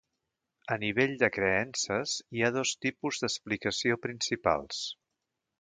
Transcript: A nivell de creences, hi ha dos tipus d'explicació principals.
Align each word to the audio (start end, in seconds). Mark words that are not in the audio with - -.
A 0.75 0.77
nivell 0.83 1.13
de 1.23 1.29
creences, 1.35 2.15
hi 2.37 2.43
ha 2.47 2.51
dos 2.57 2.73
tipus 2.87 3.23
d'explicació 3.25 4.03
principals. 4.07 4.85